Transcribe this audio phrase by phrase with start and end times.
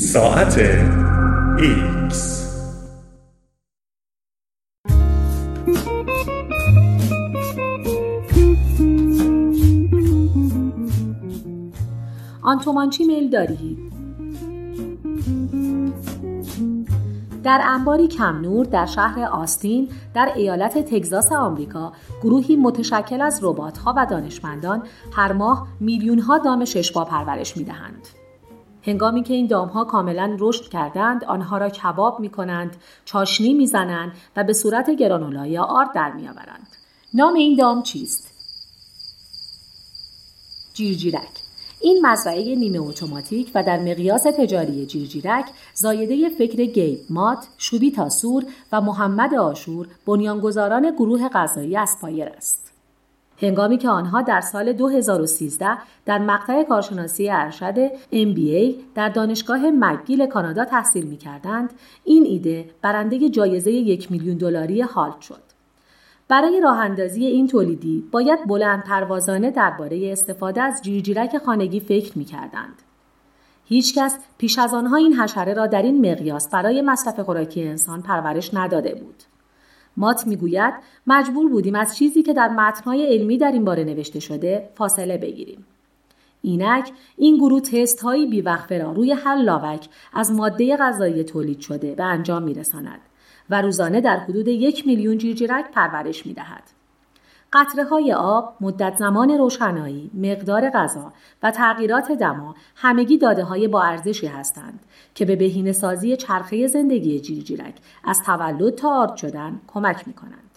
[0.00, 0.58] ساعت
[1.58, 2.50] ایکس
[12.42, 13.78] آنتومانچی میل داری؟
[17.44, 21.92] در انباری کم نور در شهر آستین در ایالت تگزاس آمریکا
[22.22, 24.82] گروهی متشکل از ربات‌ها و دانشمندان
[25.12, 28.19] هر ماه میلیون‌ها دام ششپا پرورش می‌دهند.
[28.82, 34.44] هنگامی که این دامها کاملا رشد کردند آنها را کباب می کنند، چاشنی می‌زنند و
[34.44, 36.68] به صورت گرانولا یا آرد در میآورند.
[37.14, 38.30] نام این دام چیست؟
[40.74, 41.40] جیرجیرک
[41.80, 45.44] این مزرعه نیمه اتوماتیک و در مقیاس تجاری جیرجیرک
[45.74, 52.72] زاییده فکر گیب مات، شوبی تاسور و محمد آشور بنیانگذاران گروه غذایی اسپایر است.
[53.42, 60.64] هنگامی که آنها در سال 2013 در مقطع کارشناسی ارشد MBA در دانشگاه مکگیل کانادا
[60.64, 61.72] تحصیل می کردند،
[62.04, 65.42] این ایده برنده جایزه یک میلیون دلاری هالت شد.
[66.28, 72.24] برای راه اندازی این تولیدی باید بلند پروازانه درباره استفاده از جیرجیرک خانگی فکر می
[72.24, 72.82] کردند.
[73.64, 78.54] هیچکس پیش از آنها این حشره را در این مقیاس برای مصرف خوراکی انسان پرورش
[78.54, 79.22] نداده بود.
[79.96, 80.74] مات می‌گوید
[81.06, 85.66] مجبور بودیم از چیزی که در متنهای علمی در این باره نوشته شده فاصله بگیریم.
[86.42, 91.94] اینک این گروه تست هایی بیوقفه را روی هر لاوک از ماده غذایی تولید شده
[91.94, 93.00] به انجام میرساند
[93.50, 96.79] و روزانه در حدود یک میلیون جیرجیرک پرورش می دهد.
[97.52, 101.12] قطره های آب، مدت زمان روشنایی، مقدار غذا
[101.42, 104.80] و تغییرات دما همگی داده های با ارزشی هستند
[105.14, 110.50] که به بهینه سازی چرخه زندگی جیرجیرک از تولد تا آرد شدن کمک می کنند.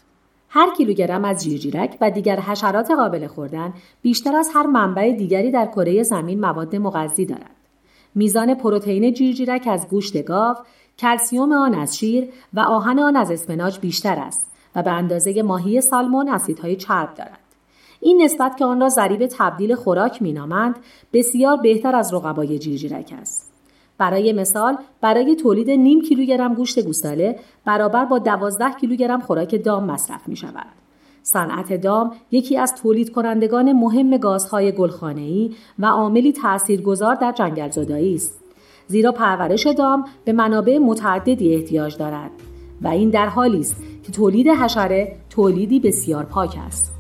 [0.50, 5.66] هر کیلوگرم از جیرجیرک و دیگر حشرات قابل خوردن بیشتر از هر منبع دیگری در
[5.66, 7.56] کره زمین مواد مغذی دارد.
[8.16, 10.56] میزان پروتئین جیرجیرک از گوشت گاو،
[11.00, 15.82] کلسیوم آن از شیر و آهن آن از اسفناج بیشتر است و به اندازه ماهی
[15.82, 17.40] سالمون اسیدهای چرب دارد.
[18.00, 20.76] این نسبت که آن را ضریب تبدیل خوراک مینامند
[21.14, 23.54] بسیار بهتر از رقبای جیرجیرک است.
[23.98, 30.28] برای مثال برای تولید نیم کیلوگرم گوشت گوساله برابر با دوازده کیلوگرم خوراک دام مصرف
[30.28, 30.66] می شود.
[31.24, 38.16] صنعت دام یکی از تولید کنندگان مهم گازهای گلخانه‌ای و عاملی تاثیرگذار در جنگل زدایی
[38.16, 38.40] است.
[38.88, 42.32] زیرا پرورش دام به منابع متعددی احتیاج دارد
[42.84, 46.94] و این در حالی است که تولید حشره تولیدی بسیار پاک است.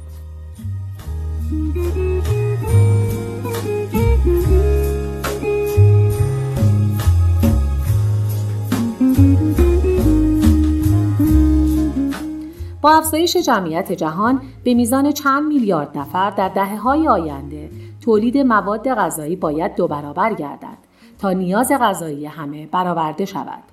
[12.81, 17.69] با افزایش جمعیت جهان به میزان چند میلیارد نفر در دهه های آینده
[18.01, 20.77] تولید مواد غذایی باید دو برابر گردد
[21.19, 23.72] تا نیاز غذایی همه برآورده شود.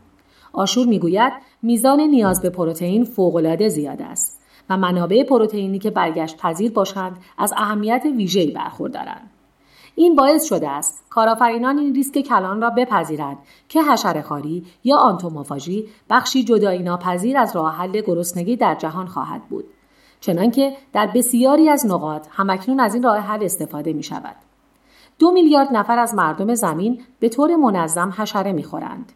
[0.53, 4.41] آشور می‌گوید میزان نیاز به پروتئین فوق‌العاده زیاد است
[4.71, 9.31] و منابع پروتئینی که برگشت پذیر باشند از اهمیت ویژه‌ای برخوردارند.
[9.95, 13.37] این باعث شده است کارآفرینان این ریسک کلان را بپذیرند
[13.69, 19.65] که حشرهخواری یا آنتوموفاژی بخشی جدایی ناپذیر از راه حل گرسنگی در جهان خواهد بود
[20.21, 24.37] چنانکه در بسیاری از نقاط همکنون از این راه حل استفاده می شود.
[25.19, 29.13] دو میلیارد نفر از مردم زمین به طور منظم حشره می‌خورند.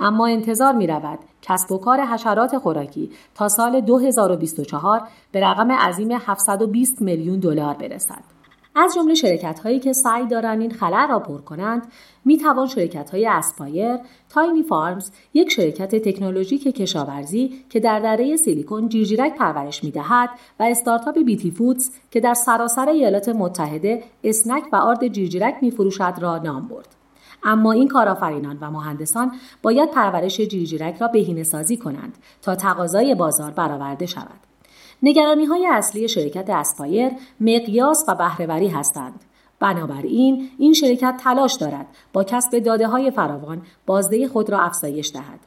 [0.00, 6.10] اما انتظار می رود کسب و کار حشرات خوراکی تا سال 2024 به رقم عظیم
[6.12, 8.38] 720 میلیون دلار برسد.
[8.74, 11.86] از جمله شرکت هایی که سعی دارند این خلأ را پر کنند
[12.24, 13.98] می توان شرکت های اسپایر،
[14.28, 20.30] تاینی فارمز، یک شرکت تکنولوژیک کشاورزی که در دره سیلیکون جیرجیرک پرورش می دهد
[20.60, 26.14] و استارتاپ بیتی فودز که در سراسر ایالات متحده اسنک و آرد جیرجیرک می فروشد
[26.20, 26.97] را نام برد.
[27.42, 29.32] اما این کارآفرینان و مهندسان
[29.62, 34.40] باید پرورش جیرجیرک را بهینه سازی کنند تا تقاضای بازار برآورده شود.
[35.02, 39.24] نگرانی های اصلی شرکت اسپایر مقیاس و بهرهوری هستند.
[39.60, 45.40] بنابراین این شرکت تلاش دارد با کسب داده های فراوان بازده خود را افزایش دهد.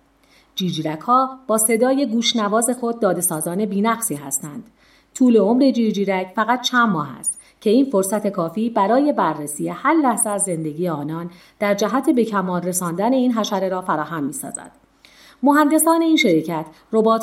[0.56, 4.64] جیجیرک ها با صدای گوشنواز خود داده سازان بینقصی هستند.
[5.16, 10.30] طول عمر جیجیرک فقط چند ماه است که این فرصت کافی برای بررسی هر لحظه
[10.30, 11.30] از زندگی آنان
[11.60, 14.72] در جهت به کمال رساندن این حشره را فراهم می سازد.
[15.44, 16.66] مهندسان این شرکت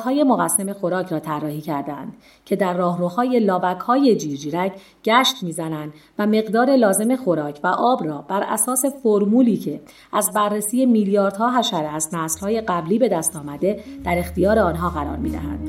[0.04, 2.12] های مقسم خوراک را طراحی کردند
[2.44, 3.50] که در راهروهای
[3.86, 4.72] های جیرجیرک
[5.04, 9.80] گشت می‌زنند و مقدار لازم خوراک و آب را بر اساس فرمولی که
[10.12, 15.68] از بررسی میلیاردها حشره از نسلهای قبلی به دست آمده در اختیار آنها قرار می‌دهند.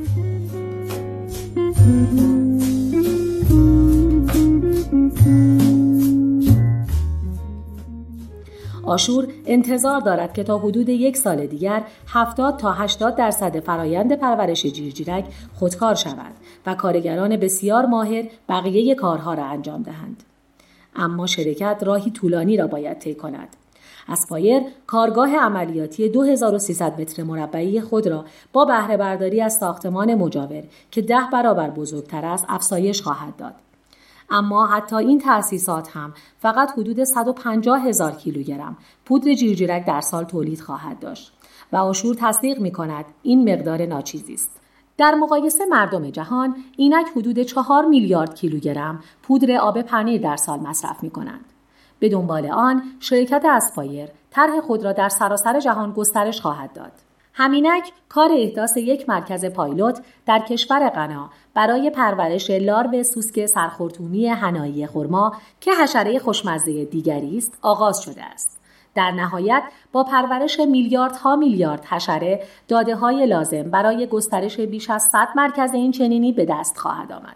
[8.89, 14.65] آشور انتظار دارد که تا حدود یک سال دیگر 70 تا 80 درصد فرایند پرورش
[14.65, 16.31] جیرجیرک خودکار شود
[16.65, 20.23] و کارگران بسیار ماهر بقیه کارها را انجام دهند.
[20.95, 23.47] اما شرکت راهی طولانی را باید طی کند.
[24.07, 31.01] اسپایر کارگاه عملیاتی 2300 متر مربعی خود را با بهره برداری از ساختمان مجاور که
[31.01, 33.53] ده برابر بزرگتر است افزایش خواهد داد.
[34.31, 40.61] اما حتی این تأسیسات هم فقط حدود 150 هزار کیلوگرم پودر جیرجیرک در سال تولید
[40.61, 41.33] خواهد داشت
[41.71, 44.59] و آشور تصدیق می کند این مقدار ناچیزی است.
[44.97, 51.03] در مقایسه مردم جهان اینک حدود 4 میلیارد کیلوگرم پودر آب پنیر در سال مصرف
[51.03, 51.45] می کنند.
[51.99, 56.91] به دنبال آن شرکت اسپایر طرح خود را در سراسر جهان گسترش خواهد داد.
[57.33, 64.87] همینک کار احداث یک مرکز پایلوت در کشور غنا برای پرورش لارو سوسک سرخورتومی هنایی
[64.87, 68.59] خرما که حشره خوشمزه دیگری است آغاز شده است.
[68.95, 75.27] در نهایت با پرورش میلیاردها میلیارد حشره داده های لازم برای گسترش بیش از 100
[75.35, 77.35] مرکز این چنینی به دست خواهد آمد.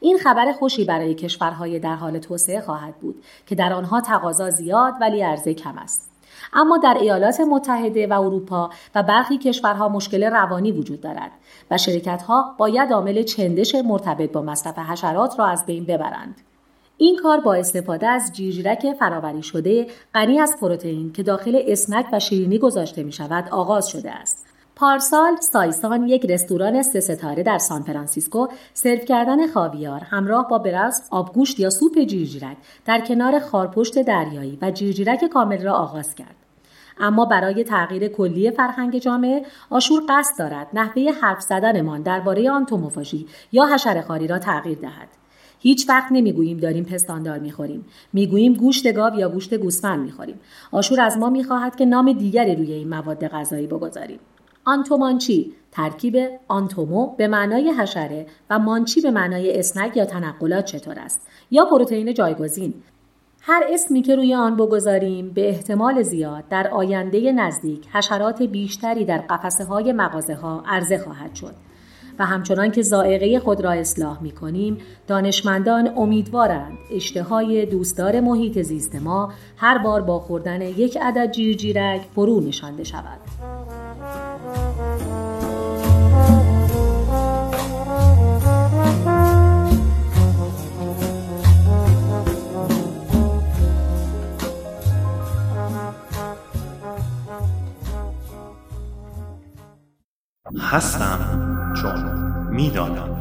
[0.00, 4.94] این خبر خوشی برای کشورهای در حال توسعه خواهد بود که در آنها تقاضا زیاد
[5.00, 6.10] ولی عرضه کم است.
[6.52, 11.30] اما در ایالات متحده و اروپا و برخی کشورها مشکل روانی وجود دارد
[11.70, 16.40] و شرکتها باید عامل چندش مرتبط با مصرف حشرات را از بین ببرند.
[16.96, 22.20] این کار با استفاده از جیرجیرک فراوری شده غنی از پروتئین که داخل اسنک و
[22.20, 24.47] شیرینی گذاشته می شود آغاز شده است.
[24.80, 31.02] پارسال سایسان یک رستوران سه ستاره در سان فرانسیسکو سرو کردن خاویار همراه با برز
[31.10, 36.34] آبگوشت یا سوپ جیرجیرک در کنار خارپشت دریایی و جیرجیرک کامل را آغاز کرد.
[37.00, 43.66] اما برای تغییر کلی فرهنگ جامعه آشور قصد دارد نحوه حرف زدنمان درباره آنتوموفاژی یا
[43.66, 45.08] حشرهخواری را تغییر دهد.
[45.60, 47.86] هیچ وقت نمی‌گوییم داریم پستاندار می‌خوریم.
[48.12, 50.40] می‌گوییم گوشت گاو یا گوشت گوسفند می‌خوریم.
[50.72, 54.18] آشور از ما می‌خواهد که نام دیگری روی این مواد غذایی بگذاریم.
[54.68, 55.52] آنتومانچی.
[55.72, 56.16] ترکیب
[56.48, 62.14] آنتومو به معنای حشره و مانچی به معنای اسنگ یا تنقلات چطور است؟ یا پروتئین
[62.14, 62.74] جایگزین.
[63.40, 69.18] هر اسمی که روی آن بگذاریم به احتمال زیاد در آینده نزدیک حشرات بیشتری در
[69.18, 71.54] قفسه های مغازه ها عرضه خواهد شد.
[72.18, 78.94] و همچنان که زائقه خود را اصلاح می کنیم دانشمندان امیدوارند اشتهای دوستدار محیط زیست
[78.94, 83.47] ما هر بار با خوردن یک عدد جیرجیرک فرو نشانده شود.
[100.68, 101.18] هستم.
[101.82, 102.04] چون
[102.50, 103.17] می‌دانم.